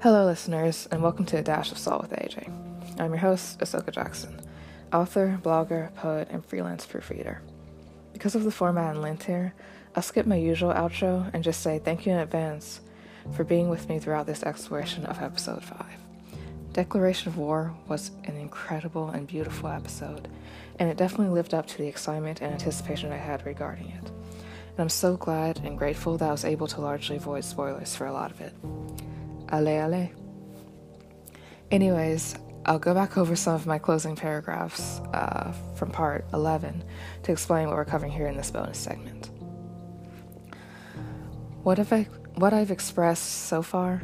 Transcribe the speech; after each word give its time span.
Hello, 0.00 0.26
listeners, 0.26 0.86
and 0.92 1.02
welcome 1.02 1.24
to 1.24 1.38
A 1.38 1.42
Dash 1.42 1.72
of 1.72 1.78
Salt 1.78 2.02
with 2.02 2.12
AJ. 2.12 2.48
I'm 3.00 3.10
your 3.10 3.18
host, 3.18 3.58
Ahsoka 3.58 3.90
Jackson, 3.90 4.40
author, 4.92 5.40
blogger, 5.42 5.92
poet, 5.96 6.28
and 6.30 6.46
freelance 6.46 6.86
proofreader. 6.86 7.42
Because 8.12 8.36
of 8.36 8.44
the 8.44 8.52
format 8.52 8.92
and 8.94 9.02
length 9.02 9.26
here, 9.26 9.54
I'll 9.96 10.02
skip 10.04 10.24
my 10.24 10.36
usual 10.36 10.72
outro 10.72 11.28
and 11.34 11.42
just 11.42 11.62
say 11.62 11.80
thank 11.80 12.06
you 12.06 12.12
in 12.12 12.20
advance 12.20 12.80
for 13.34 13.42
being 13.42 13.68
with 13.68 13.88
me 13.88 13.98
throughout 13.98 14.26
this 14.26 14.44
exploration 14.44 15.04
of 15.04 15.20
episode 15.20 15.64
5. 15.64 15.84
Declaration 16.72 17.26
of 17.32 17.36
War 17.36 17.74
was 17.88 18.12
an 18.22 18.36
incredible 18.36 19.08
and 19.08 19.26
beautiful 19.26 19.68
episode, 19.68 20.28
and 20.78 20.88
it 20.88 20.96
definitely 20.96 21.34
lived 21.34 21.54
up 21.54 21.66
to 21.66 21.78
the 21.78 21.88
excitement 21.88 22.40
and 22.40 22.52
anticipation 22.52 23.10
I 23.10 23.16
had 23.16 23.44
regarding 23.44 23.88
it. 23.88 24.06
And 24.06 24.78
I'm 24.78 24.90
so 24.90 25.16
glad 25.16 25.58
and 25.64 25.76
grateful 25.76 26.16
that 26.18 26.28
I 26.28 26.30
was 26.30 26.44
able 26.44 26.68
to 26.68 26.80
largely 26.80 27.16
avoid 27.16 27.42
spoilers 27.42 27.96
for 27.96 28.06
a 28.06 28.12
lot 28.12 28.30
of 28.30 28.40
it. 28.40 28.52
Allez, 29.50 29.80
allez. 29.80 30.10
Anyways, 31.70 32.34
I'll 32.66 32.78
go 32.78 32.92
back 32.92 33.16
over 33.16 33.34
some 33.34 33.54
of 33.54 33.66
my 33.66 33.78
closing 33.78 34.14
paragraphs 34.14 35.00
uh, 35.14 35.52
from 35.74 35.90
part 35.90 36.26
11 36.34 36.84
to 37.22 37.32
explain 37.32 37.68
what 37.68 37.76
we're 37.76 37.84
covering 37.84 38.12
here 38.12 38.26
in 38.26 38.36
this 38.36 38.50
bonus 38.50 38.78
segment. 38.78 39.30
What, 41.62 41.78
have 41.78 41.92
I, 41.92 42.08
what 42.34 42.52
I've 42.52 42.70
expressed 42.70 43.46
so 43.46 43.62
far, 43.62 44.02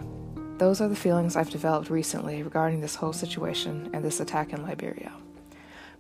those 0.59 0.80
are 0.80 0.89
the 0.89 0.97
feelings 0.97 1.37
I've 1.37 1.51
developed 1.51 1.91
recently 1.91 2.42
regarding 2.42 2.81
this 2.81 2.95
whole 2.95 3.12
situation 3.12 3.91
and 3.92 4.05
this 4.05 4.20
attack 4.20 4.53
in 4.53 4.65
Liberio. 4.65 5.12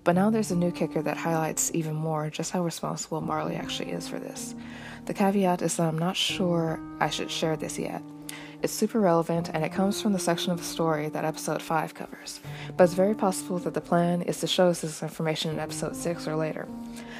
But 0.04 0.14
now 0.14 0.30
there's 0.30 0.50
a 0.50 0.56
new 0.56 0.70
kicker 0.70 1.02
that 1.02 1.16
highlights 1.16 1.70
even 1.74 1.94
more 1.94 2.28
just 2.30 2.50
how 2.50 2.62
responsible 2.62 3.20
Marley 3.20 3.56
actually 3.56 3.90
is 3.90 4.06
for 4.08 4.18
this. 4.18 4.54
The 5.06 5.14
caveat 5.14 5.62
is 5.62 5.76
that 5.76 5.86
I'm 5.86 5.98
not 5.98 6.16
sure 6.16 6.78
I 7.00 7.10
should 7.10 7.30
share 7.30 7.56
this 7.56 7.78
yet. 7.78 8.02
It's 8.64 8.72
super 8.72 8.98
relevant 8.98 9.50
and 9.52 9.62
it 9.62 9.74
comes 9.74 10.00
from 10.00 10.14
the 10.14 10.18
section 10.18 10.50
of 10.50 10.56
the 10.56 10.64
story 10.64 11.10
that 11.10 11.26
episode 11.26 11.60
5 11.60 11.92
covers, 11.92 12.40
but 12.78 12.84
it's 12.84 12.94
very 12.94 13.14
possible 13.14 13.58
that 13.58 13.74
the 13.74 13.80
plan 13.82 14.22
is 14.22 14.40
to 14.40 14.46
show 14.46 14.68
us 14.68 14.80
this 14.80 15.02
information 15.02 15.50
in 15.50 15.58
episode 15.58 15.94
6 15.94 16.26
or 16.26 16.34
later, 16.34 16.66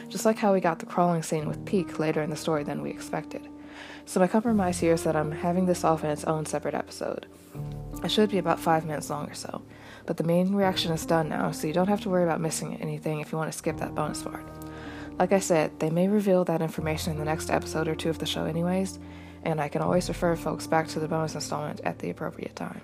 just 0.09 0.25
like 0.25 0.39
how 0.39 0.55
we 0.55 0.63
got 0.63 0.79
the 0.79 0.87
crawling 0.87 1.23
scene 1.23 1.47
with 1.47 1.63
Pieck 1.67 1.99
later 1.99 2.23
in 2.23 2.31
the 2.31 2.35
story 2.35 2.65
than 2.65 2.81
we 2.81 2.89
expected. 2.89 3.47
So 4.07 4.21
my 4.21 4.27
compromise 4.27 4.81
here 4.81 4.95
is 4.95 5.05
that 5.05 5.17
I'm 5.17 5.33
having 5.33 5.67
this 5.67 5.85
off 5.85 6.03
in 6.03 6.09
its 6.09 6.25
own 6.25 6.47
separate 6.47 6.75
episode. 6.75 7.27
It 8.03 8.11
should 8.11 8.31
be 8.31 8.39
about 8.39 8.59
5 8.59 8.87
minutes 8.87 9.11
long 9.11 9.29
or 9.29 9.35
so, 9.35 9.61
but 10.07 10.17
the 10.17 10.25
main 10.25 10.55
reaction 10.55 10.93
is 10.93 11.05
done 11.05 11.29
now, 11.29 11.51
so 11.51 11.67
you 11.67 11.75
don't 11.75 11.89
have 11.89 12.01
to 12.01 12.09
worry 12.09 12.25
about 12.25 12.41
missing 12.41 12.77
anything 12.77 13.21
if 13.21 13.33
you 13.33 13.37
want 13.37 13.53
to 13.53 13.59
skip 13.59 13.77
that 13.81 13.95
bonus 13.95 14.23
part. 14.23 14.47
Like 15.19 15.33
I 15.33 15.41
said, 15.41 15.79
they 15.79 15.91
may 15.91 16.09
reveal 16.09 16.43
that 16.47 16.63
information 16.63 17.13
in 17.13 17.19
the 17.19 17.25
next 17.27 17.51
episode 17.51 17.87
or 17.87 17.95
two 17.95 18.09
of 18.09 18.19
the 18.19 18.25
show, 18.25 18.47
anyways, 18.47 18.99
and 19.45 19.61
I 19.61 19.69
can 19.69 19.83
always 19.83 20.09
refer 20.09 20.37
folks 20.37 20.67
back 20.67 20.89
to 20.89 21.01
the 21.01 21.09
bonus 21.09 21.35
installment 21.35 21.81
at 21.85 21.99
the 21.99 22.11
appropriate 22.11 22.57
time. 22.57 22.81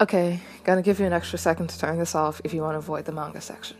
Okay, 0.00 0.40
gonna 0.64 0.82
give 0.82 1.00
you 1.00 1.06
an 1.06 1.12
extra 1.12 1.38
second 1.38 1.68
to 1.68 1.78
turn 1.78 1.98
this 1.98 2.14
off 2.14 2.40
if 2.44 2.52
you 2.52 2.62
want 2.62 2.74
to 2.74 2.78
avoid 2.78 3.06
the 3.06 3.12
manga 3.12 3.40
section. 3.40 3.78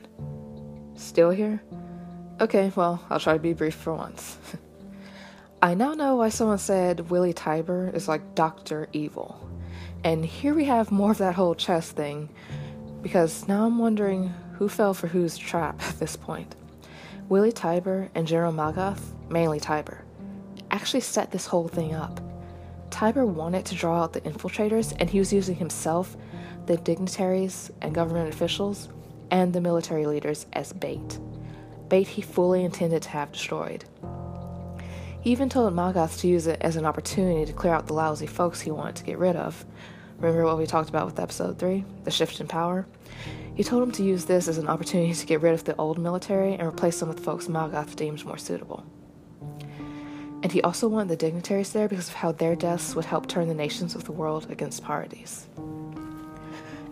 Still 0.94 1.30
here? 1.30 1.62
Okay, 2.40 2.72
well, 2.74 3.04
I'll 3.10 3.20
try 3.20 3.34
to 3.34 3.38
be 3.38 3.52
brief 3.52 3.74
for 3.74 3.94
once. 3.94 4.38
I 5.62 5.74
now 5.74 5.94
know 5.94 6.16
why 6.16 6.28
someone 6.30 6.58
said 6.58 7.10
Willie 7.10 7.34
Tybur 7.34 7.94
is 7.94 8.08
like 8.08 8.34
Dr. 8.34 8.88
Evil. 8.92 9.50
And 10.04 10.24
here 10.24 10.54
we 10.54 10.64
have 10.64 10.90
more 10.90 11.10
of 11.10 11.18
that 11.18 11.34
whole 11.34 11.54
chess 11.54 11.90
thing, 11.90 12.28
because 13.02 13.48
now 13.48 13.66
I'm 13.66 13.78
wondering 13.78 14.32
who 14.54 14.68
fell 14.68 14.94
for 14.94 15.08
whose 15.08 15.36
trap 15.36 15.82
at 15.88 15.98
this 15.98 16.16
point. 16.16 16.54
Willie 17.28 17.50
Tybur 17.50 18.08
and 18.14 18.24
General 18.24 18.52
Magath, 18.52 19.00
mainly 19.28 19.58
Tybur, 19.58 19.98
actually 20.70 21.00
set 21.00 21.32
this 21.32 21.46
whole 21.46 21.66
thing 21.66 21.92
up. 21.92 22.20
Tybur 22.90 23.26
wanted 23.26 23.64
to 23.66 23.74
draw 23.74 24.04
out 24.04 24.12
the 24.12 24.20
infiltrators, 24.20 24.94
and 25.00 25.10
he 25.10 25.18
was 25.18 25.32
using 25.32 25.56
himself, 25.56 26.16
the 26.66 26.76
dignitaries 26.76 27.72
and 27.82 27.92
government 27.92 28.32
officials, 28.32 28.88
and 29.32 29.52
the 29.52 29.60
military 29.60 30.06
leaders 30.06 30.46
as 30.52 30.72
bait. 30.72 31.18
Bait 31.88 32.06
he 32.06 32.22
fully 32.22 32.64
intended 32.64 33.02
to 33.02 33.08
have 33.08 33.32
destroyed. 33.32 33.84
He 35.20 35.32
even 35.32 35.48
told 35.48 35.74
Magath 35.74 36.20
to 36.20 36.28
use 36.28 36.46
it 36.46 36.62
as 36.62 36.76
an 36.76 36.86
opportunity 36.86 37.44
to 37.44 37.52
clear 37.52 37.74
out 37.74 37.88
the 37.88 37.92
lousy 37.92 38.28
folks 38.28 38.60
he 38.60 38.70
wanted 38.70 38.94
to 38.96 39.04
get 39.04 39.18
rid 39.18 39.34
of. 39.34 39.64
Remember 40.18 40.44
what 40.44 40.58
we 40.58 40.66
talked 40.66 40.90
about 40.90 41.06
with 41.06 41.18
episode 41.18 41.58
3? 41.58 41.84
The 42.04 42.12
shift 42.12 42.40
in 42.40 42.46
power? 42.46 42.86
He 43.56 43.64
told 43.64 43.82
him 43.82 43.92
to 43.92 44.04
use 44.04 44.26
this 44.26 44.48
as 44.48 44.58
an 44.58 44.68
opportunity 44.68 45.14
to 45.14 45.26
get 45.26 45.40
rid 45.40 45.54
of 45.54 45.64
the 45.64 45.74
old 45.76 45.98
military 45.98 46.52
and 46.52 46.68
replace 46.68 47.00
them 47.00 47.08
with 47.08 47.24
folks 47.24 47.46
Magath 47.46 47.96
deemed 47.96 48.22
more 48.24 48.36
suitable. 48.36 48.84
And 50.42 50.52
he 50.52 50.60
also 50.60 50.86
wanted 50.88 51.08
the 51.08 51.16
dignitaries 51.16 51.72
there 51.72 51.88
because 51.88 52.08
of 52.08 52.14
how 52.14 52.32
their 52.32 52.54
deaths 52.54 52.94
would 52.94 53.06
help 53.06 53.26
turn 53.26 53.48
the 53.48 53.54
nations 53.54 53.94
of 53.94 54.04
the 54.04 54.12
world 54.12 54.50
against 54.50 54.84
Paradis. 54.84 55.48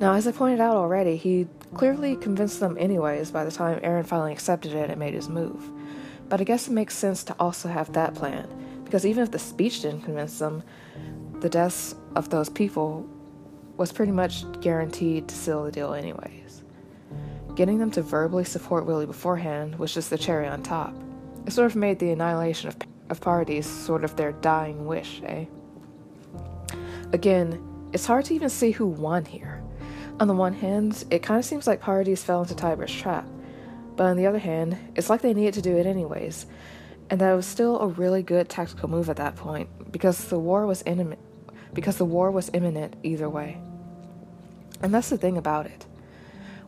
Now, 0.00 0.14
as 0.14 0.26
I 0.26 0.32
pointed 0.32 0.60
out 0.60 0.76
already, 0.76 1.16
he 1.16 1.46
clearly 1.74 2.16
convinced 2.16 2.60
them 2.60 2.78
anyways 2.80 3.30
by 3.30 3.44
the 3.44 3.52
time 3.52 3.78
Eren 3.80 4.06
finally 4.06 4.32
accepted 4.32 4.72
it 4.72 4.88
and 4.88 4.98
made 4.98 5.14
his 5.14 5.28
move. 5.28 5.70
But 6.30 6.40
I 6.40 6.44
guess 6.44 6.66
it 6.66 6.72
makes 6.72 6.96
sense 6.96 7.22
to 7.24 7.36
also 7.38 7.68
have 7.68 7.92
that 7.92 8.14
plan, 8.14 8.48
because 8.84 9.04
even 9.04 9.22
if 9.22 9.30
the 9.30 9.38
speech 9.38 9.82
didn't 9.82 10.02
convince 10.02 10.38
them, 10.38 10.62
the 11.40 11.50
deaths 11.50 11.94
of 12.16 12.30
those 12.30 12.48
people 12.48 13.06
was 13.76 13.92
pretty 13.92 14.12
much 14.12 14.44
guaranteed 14.60 15.28
to 15.28 15.34
seal 15.34 15.64
the 15.64 15.70
deal 15.70 15.94
anyways. 15.94 16.43
Getting 17.54 17.78
them 17.78 17.90
to 17.92 18.02
verbally 18.02 18.44
support 18.44 18.84
Willie 18.84 19.06
beforehand 19.06 19.78
was 19.78 19.94
just 19.94 20.10
the 20.10 20.18
cherry 20.18 20.48
on 20.48 20.62
top. 20.62 20.92
It 21.46 21.52
sort 21.52 21.66
of 21.66 21.76
made 21.76 21.98
the 21.98 22.10
annihilation 22.10 22.68
of, 22.68 22.76
of 23.10 23.20
Paradis 23.20 23.66
sort 23.66 24.02
of 24.02 24.16
their 24.16 24.32
dying 24.32 24.86
wish, 24.86 25.22
eh? 25.24 25.44
Again, 27.12 27.62
it's 27.92 28.06
hard 28.06 28.24
to 28.24 28.34
even 28.34 28.48
see 28.48 28.72
who 28.72 28.86
won 28.86 29.24
here. 29.24 29.62
On 30.18 30.26
the 30.26 30.34
one 30.34 30.52
hand, 30.52 31.04
it 31.10 31.22
kind 31.22 31.38
of 31.38 31.44
seems 31.44 31.66
like 31.66 31.80
Paradis 31.80 32.24
fell 32.24 32.42
into 32.42 32.54
Tybur's 32.54 32.92
trap, 32.92 33.26
but 33.94 34.04
on 34.04 34.16
the 34.16 34.26
other 34.26 34.38
hand, 34.38 34.76
it's 34.96 35.08
like 35.08 35.22
they 35.22 35.34
needed 35.34 35.54
to 35.54 35.62
do 35.62 35.76
it 35.76 35.86
anyways, 35.86 36.46
and 37.10 37.20
that 37.20 37.34
was 37.34 37.46
still 37.46 37.78
a 37.78 37.86
really 37.86 38.22
good 38.22 38.48
tactical 38.48 38.88
move 38.88 39.08
at 39.08 39.16
that 39.16 39.36
point 39.36 39.68
because 39.92 40.24
the 40.24 40.38
war 40.38 40.66
was 40.66 40.82
imminent. 40.86 41.20
Because 41.72 41.98
the 41.98 42.04
war 42.04 42.30
was 42.30 42.50
imminent 42.52 42.96
either 43.02 43.28
way. 43.28 43.60
And 44.82 44.92
that's 44.92 45.10
the 45.10 45.18
thing 45.18 45.36
about 45.36 45.66
it. 45.66 45.86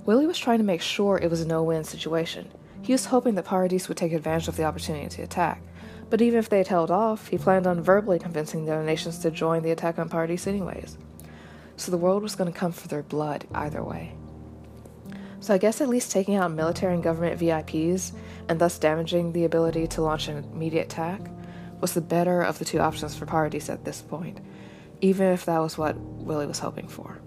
Willie 0.07 0.29
was 0.29 0.39
trying 0.39 0.59
to 0.59 0.65
make 0.65 0.83
sure 0.83 1.19
it 1.19 1.31
was 1.31 1.41
a 1.41 1.49
no-win 1.49 1.83
situation. 1.83 2.49
He 2.81 2.93
was 2.93 3.07
hoping 3.07 3.35
that 3.35 3.45
Paradis 3.45 3.89
would 3.89 3.97
take 3.97 4.13
advantage 4.13 4.47
of 4.47 4.57
the 4.57 4.63
opportunity 4.63 5.09
to 5.09 5.23
attack. 5.23 5.61
But 6.09 6.23
even 6.23 6.39
if 6.39 6.49
they 6.49 6.59
had 6.59 6.69
held 6.69 6.93
off, 6.93 7.27
he 7.27 7.39
planned 7.39 7.67
on 7.67 7.83
verbally 7.83 8.21
convincing 8.21 8.65
the 8.65 8.73
other 8.73 8.85
nations 8.85 9.19
to 9.19 9.33
join 9.33 9.65
the 9.65 9.73
attack 9.73 9.99
on 9.99 10.09
Paradis 10.09 10.47
anyways. 10.47 10.97
So 11.77 11.91
the 11.91 11.99
world 11.99 12.23
was 12.23 12.37
going 12.37 12.53
to 12.53 12.57
come 12.57 12.71
for 12.71 12.87
their 12.87 13.03
blood 13.03 13.47
either 13.53 13.83
way. 13.83 14.15
So 15.41 15.53
I 15.53 15.59
guess 15.59 15.81
at 15.81 15.89
least 15.89 16.13
taking 16.13 16.37
out 16.37 16.53
military 16.53 16.95
and 16.95 17.03
government 17.03 17.41
VIPs, 17.41 18.13
and 18.49 18.61
thus 18.61 18.79
damaging 18.79 19.33
the 19.33 19.45
ability 19.45 19.89
to 19.89 20.03
launch 20.03 20.29
an 20.29 20.45
immediate 20.53 20.87
attack, 20.87 21.21
was 21.81 21.95
the 21.95 22.01
better 22.01 22.43
of 22.43 22.61
the 22.61 22.65
two 22.65 22.79
options 22.79 23.17
for 23.17 23.27
Paradis 23.27 23.69
at 23.69 23.85
this 23.85 24.03
point, 24.03 24.39
even 25.01 25.33
if 25.33 25.45
that 25.47 25.59
was 25.59 25.77
what 25.77 25.97
Willie 25.99 26.47
was 26.47 26.61
hoping 26.61 26.87
for. 26.87 27.19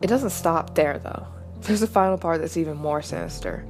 It 0.00 0.06
doesn't 0.06 0.30
stop 0.30 0.74
there, 0.74 0.98
though. 0.98 1.26
There's 1.62 1.82
a 1.82 1.88
final 1.88 2.18
part 2.18 2.40
that's 2.40 2.56
even 2.56 2.76
more 2.76 3.02
sinister. 3.02 3.64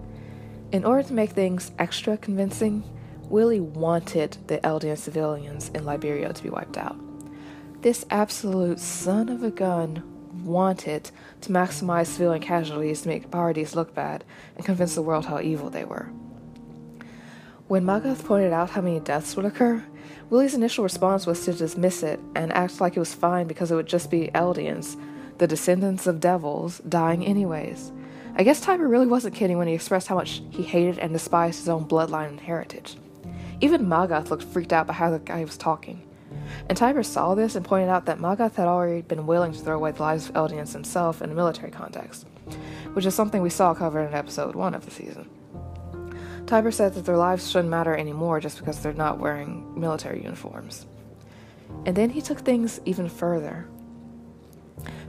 In 0.73 0.85
order 0.85 1.03
to 1.03 1.15
make 1.15 1.31
things 1.31 1.73
extra 1.79 2.17
convincing, 2.19 2.85
Willie 3.31 3.61
wanted 3.61 4.37
the 4.47 4.59
Eldian 4.59 4.99
civilians 4.99 5.71
in 5.71 5.85
Liberio 5.85 6.35
to 6.35 6.43
be 6.43 6.51
wiped 6.51 6.77
out. 6.77 6.97
This 7.81 8.05
absolute 8.11 8.81
son 8.81 9.29
of 9.29 9.43
a 9.43 9.51
gun 9.51 10.03
wanted 10.45 11.11
to 11.43 11.51
maximize 11.51 12.07
civilian 12.07 12.43
casualties 12.43 13.03
to 13.03 13.09
make 13.09 13.31
Paradis 13.31 13.75
look 13.75 13.95
bad 13.95 14.25
and 14.57 14.65
convince 14.65 14.95
the 14.95 15.03
world 15.03 15.27
how 15.27 15.41
evil 15.41 15.71
they 15.71 15.85
were. 15.85 16.11
When 17.69 17.85
Magath 17.85 18.25
pointed 18.25 18.53
out 18.53 18.71
how 18.71 18.81
many 18.81 19.01
deaths 19.01 19.37
would 19.37 19.45
occur, 19.45 19.85
Willie's 20.31 20.55
initial 20.55 20.85
response 20.85 21.27
was 21.27 21.45
to 21.45 21.53
dismiss 21.53 22.03
it 22.03 22.19
and 22.35 22.53
act 22.53 22.81
like 22.81 22.97
it 22.97 23.01
was 23.01 23.15
fine 23.15 23.47
because 23.47 23.71
it 23.71 23.75
would 23.75 23.87
just 23.87 24.11
be 24.11 24.31
Eldians, 24.35 24.97
the 25.39 25.47
descendants 25.47 26.07
of 26.07 26.21
devils, 26.21 26.81
dying 26.89 27.25
anyways. 27.25 27.93
I 28.37 28.43
guess 28.43 28.65
Tybur 28.65 28.89
really 28.89 29.07
wasn't 29.07 29.35
kidding 29.35 29.59
when 29.59 29.69
he 29.69 29.75
expressed 29.75 30.09
how 30.09 30.15
much 30.15 30.43
he 30.51 30.63
hated 30.63 30.99
and 30.99 31.13
despised 31.13 31.59
his 31.59 31.69
own 31.69 31.87
bloodline 31.87 32.29
and 32.29 32.41
heritage. 32.41 32.97
Even 33.61 33.87
Magath 33.87 34.31
looked 34.31 34.45
freaked 34.45 34.73
out 34.73 34.87
by 34.87 34.93
how 34.93 35.11
the 35.11 35.19
guy 35.19 35.43
was 35.45 35.57
talking. 35.57 36.03
And 36.69 36.79
Tybur 36.79 37.05
saw 37.05 37.35
this 37.35 37.57
and 37.57 37.65
pointed 37.65 37.89
out 37.89 38.07
that 38.07 38.19
Magath 38.19 38.55
had 38.55 38.69
already 38.69 39.03
been 39.03 39.27
willing 39.27 39.53
to 39.53 39.59
throw 39.59 39.77
away 39.77 39.93
the 39.93 40.03
lives 40.03 40.29
of 40.29 40.35
Eldians 40.35 40.73
himself 40.73 41.23
in 41.23 41.31
a 41.31 41.35
military 41.35 41.71
context, 41.71 42.27
which 42.93 43.07
is 43.07 43.15
something 43.15 43.43
we 43.43 43.51
saw 43.51 43.75
covered 43.75 44.07
in 44.07 44.15
episode 44.15 44.55
1 44.55 44.75
of 44.75 44.85
the 44.85 44.91
season. 44.91 45.29
Tybur 46.47 46.73
said 46.73 46.95
that 46.95 47.05
their 47.05 47.17
lives 47.17 47.51
shouldn't 47.51 47.69
matter 47.69 47.95
anymore 47.95 48.41
just 48.41 48.59
because 48.59 48.81
they're 48.81 48.93
not 48.93 49.19
wearing 49.19 49.79
military 49.79 50.23
uniforms. 50.23 50.87
And 51.85 51.95
then 51.97 52.11
he 52.11 52.23
took 52.23 52.41
things 52.41 52.81
even 52.85 53.09
further. 53.09 53.67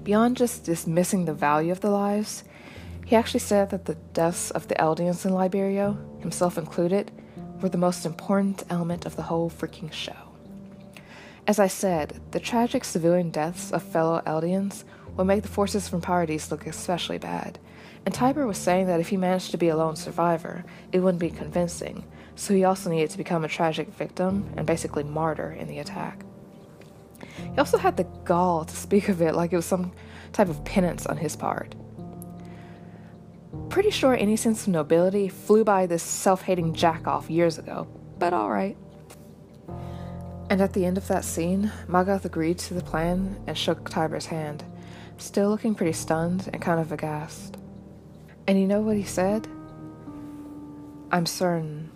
Beyond 0.04 0.38
just 0.38 0.63
dismissing 0.63 1.25
the 1.25 1.34
value 1.34 1.72
of 1.72 1.81
the 1.81 1.90
lives, 1.90 2.44
he 3.06 3.16
actually 3.16 3.40
said 3.40 3.69
that 3.72 3.86
the 3.86 3.96
deaths 4.13 4.51
of 4.51 4.68
the 4.68 4.75
Eldians 4.75 5.25
in 5.25 5.31
Liberio, 5.31 5.98
himself 6.22 6.57
included, 6.57 7.12
were 7.62 7.69
the 7.69 7.78
most 7.78 8.06
important 8.06 8.63
element 8.69 9.06
of 9.06 9.16
the 9.16 9.24
whole 9.24 9.50
freaking 9.50 9.92
show. 9.92 10.13
As 11.48 11.60
I 11.60 11.68
said, 11.68 12.22
the 12.31 12.40
tragic 12.40 12.86
civilian 12.86 13.31
deaths 13.31 13.72
of 13.72 13.81
fellow 13.81 14.22
Eldians 14.25 14.84
would 15.18 15.25
make 15.25 15.42
the 15.42 15.50
forces 15.50 15.90
from 15.90 16.02
Paradis 16.02 16.52
look 16.52 16.68
especially 16.68 17.18
bad, 17.18 17.60
and 18.06 18.13
Tybur 18.13 18.48
was 18.48 18.57
saying 18.57 18.88
that 18.88 19.00
if 19.00 19.10
he 19.10 19.18
managed 19.18 19.52
to 19.52 19.57
be 19.57 19.69
a 19.69 19.75
lone 19.75 19.95
survivor, 19.95 20.63
it 20.92 21.00
wouldn't 21.00 21.19
be 21.19 21.30
convincing, 21.30 22.06
so 22.36 22.54
he 22.54 22.63
also 22.63 22.90
needed 22.90 23.10
to 23.10 23.18
become 23.18 23.44
a 23.44 23.50
tragic 23.50 23.90
victim 23.90 24.50
and 24.56 24.66
basically 24.66 25.04
martyr 25.04 25.52
in 25.52 25.68
the 25.68 25.80
attack. 25.80 26.24
He 27.54 27.58
also 27.58 27.78
had 27.78 27.98
the 27.98 28.06
gall 28.24 28.66
to 28.66 28.76
speak 28.76 29.10
of 29.10 29.22
it 29.22 29.36
like 29.36 29.54
it 29.54 29.56
was 29.56 29.66
some 29.66 29.92
type 30.34 30.50
of 30.50 30.64
penance 30.64 31.06
on 31.06 31.18
his 31.18 31.36
part. 31.36 31.76
Pretty 33.70 33.92
sure 33.92 34.16
any 34.16 34.36
sense 34.36 34.64
of 34.64 34.74
nobility 34.74 35.28
flew 35.30 35.64
by 35.64 35.86
this 35.86 36.04
self 36.04 36.42
hating 36.42 36.74
jackoff 36.74 37.30
years 37.30 37.58
ago, 37.58 37.88
but 38.18 38.34
alright. 38.34 38.78
And 40.50 40.62
at 40.62 40.74
the 40.74 40.86
end 40.86 40.98
of 40.98 41.08
that 41.08 41.24
scene, 41.24 41.72
Magath 41.88 42.26
agreed 42.26 42.58
to 42.60 42.74
the 42.74 42.82
plan 42.82 43.40
and 43.46 43.56
shook 43.58 43.90
Tybur's 43.90 44.26
hand, 44.26 44.64
still 45.18 45.50
looking 45.50 45.76
pretty 45.76 45.94
stunned 45.94 46.50
and 46.52 46.62
kind 46.62 46.80
of 46.80 46.92
aghast. 46.92 47.58
And 48.48 48.60
you 48.60 48.68
know 48.68 48.82
what 48.82 48.98
he 48.98 49.04
said? 49.04 49.48
I'm 51.12 51.28
certain 51.28 51.92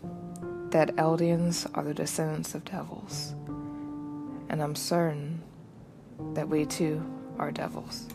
that 0.69 0.95
Eldians 0.95 1.69
are 1.75 1.84
the 1.84 1.94
descendants 1.94 2.54
of 2.54 2.66
devils. 2.66 3.34
And 4.53 4.61
I'm 4.61 4.75
certain 4.75 5.41
that 6.35 6.47
we 6.47 6.67
too 6.67 7.03
are 7.39 7.51
devils. 7.51 8.07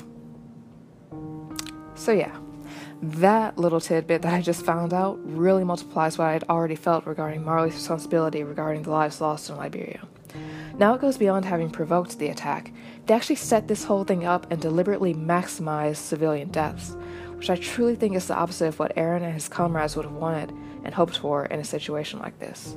So, 1.96 2.12
yeah, 2.12 2.38
that 3.02 3.58
little 3.58 3.80
tidbit 3.80 4.22
that 4.22 4.32
I 4.32 4.40
just 4.40 4.64
found 4.64 4.94
out 4.94 5.18
really 5.24 5.64
multiplies 5.64 6.16
what 6.16 6.28
I 6.28 6.34
had 6.34 6.44
already 6.48 6.76
felt 6.76 7.06
regarding 7.06 7.44
Marley's 7.44 7.74
responsibility 7.74 8.44
regarding 8.44 8.84
the 8.84 8.90
lives 8.90 9.20
lost 9.20 9.50
in 9.50 9.56
Liberio. 9.56 10.06
Now 10.78 10.94
it 10.94 11.00
goes 11.00 11.18
beyond 11.18 11.44
having 11.44 11.70
provoked 11.70 12.20
the 12.20 12.28
attack. 12.28 12.72
They 13.06 13.14
actually 13.14 13.34
set 13.34 13.66
this 13.66 13.82
whole 13.82 14.04
thing 14.04 14.24
up 14.24 14.46
and 14.52 14.62
deliberately 14.62 15.14
maximized 15.14 15.96
civilian 15.96 16.50
deaths, 16.50 16.94
which 17.34 17.50
I 17.50 17.56
truly 17.56 17.96
think 17.96 18.14
is 18.14 18.28
the 18.28 18.36
opposite 18.36 18.68
of 18.68 18.78
what 18.78 18.94
Eren 18.94 19.22
and 19.22 19.34
his 19.34 19.48
comrades 19.48 19.96
would 19.96 20.04
have 20.04 20.14
wanted 20.14 20.52
and 20.84 20.94
hoped 20.94 21.18
for 21.18 21.46
in 21.46 21.58
a 21.58 21.64
situation 21.64 22.20
like 22.20 22.38
this. 22.38 22.76